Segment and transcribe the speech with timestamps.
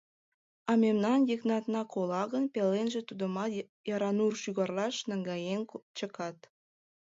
[0.69, 3.51] А мемнан Йыгнатна кола гын, пеленже Тудымат
[3.95, 5.61] Яранур шӱгарлаш наҥгаен
[5.97, 6.37] чыкат.